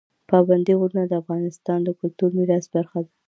پابندی 0.29 0.73
غرونه 0.79 1.03
د 1.07 1.13
افغانستان 1.21 1.79
د 1.83 1.89
کلتوري 1.99 2.33
میراث 2.37 2.65
برخه 2.75 2.99
ده. 3.05 3.11